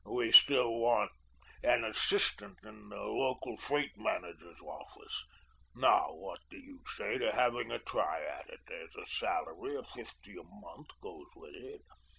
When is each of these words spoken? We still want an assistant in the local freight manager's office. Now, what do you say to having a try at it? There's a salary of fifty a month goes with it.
We 0.09 0.31
still 0.31 0.79
want 0.79 1.11
an 1.61 1.83
assistant 1.83 2.57
in 2.65 2.89
the 2.89 2.95
local 3.03 3.55
freight 3.55 3.91
manager's 3.95 4.59
office. 4.59 5.23
Now, 5.75 6.07
what 6.13 6.39
do 6.49 6.57
you 6.57 6.81
say 6.97 7.19
to 7.19 7.31
having 7.31 7.69
a 7.69 7.77
try 7.77 8.23
at 8.23 8.49
it? 8.49 8.61
There's 8.67 8.95
a 8.95 9.05
salary 9.05 9.75
of 9.77 9.87
fifty 9.89 10.31
a 10.39 10.43
month 10.43 10.87
goes 11.01 11.27
with 11.35 11.53
it. 11.53 11.81